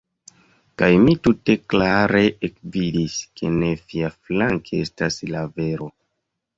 [0.81, 5.97] Kaj mi tute klare ekvidis, ke ne viaflanke estas la vero!